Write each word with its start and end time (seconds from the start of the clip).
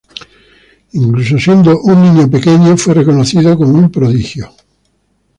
Incluso 1.01 1.35
siendo 1.37 1.71
un 1.91 2.01
niño 2.01 2.25
pequeño, 2.27 2.75
fue 2.75 2.95
reconocido 2.95 3.55
como 3.55 3.77
un 3.77 3.91
prodigio. 3.91 4.49